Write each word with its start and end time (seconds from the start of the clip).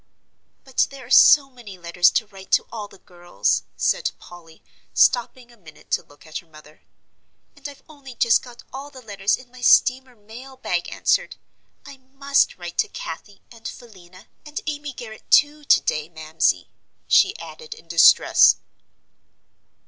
"But 0.63 0.87
there 0.89 1.05
are 1.05 1.11
so 1.11 1.51
many 1.51 1.77
letters 1.77 2.09
to 2.09 2.25
write 2.25 2.51
to 2.53 2.65
all 2.71 2.87
the 2.87 2.97
girls," 2.97 3.61
said 3.77 4.09
Polly, 4.17 4.63
stopping 4.95 5.51
a 5.51 5.55
minute 5.57 5.91
to 5.91 6.01
look 6.01 6.25
at 6.25 6.39
her 6.39 6.47
mother, 6.47 6.81
"and 7.55 7.69
I've 7.69 7.83
only 7.87 8.15
just 8.15 8.41
got 8.41 8.63
all 8.73 8.89
the 8.89 9.03
letters 9.03 9.37
in 9.37 9.51
my 9.51 9.61
steamer 9.61 10.15
mail 10.15 10.57
bag 10.57 10.91
answered. 10.91 11.35
I 11.85 11.97
must 11.97 12.57
write 12.57 12.79
to 12.79 12.87
Cathie 12.87 13.43
and 13.51 13.65
Philena, 13.67 14.25
and 14.43 14.59
Amy 14.65 14.91
Garrett 14.91 15.29
too, 15.29 15.63
to 15.65 15.81
day, 15.81 16.09
Mamsie," 16.09 16.67
she 17.07 17.37
added, 17.37 17.75
in 17.75 17.87
distress. 17.87 18.55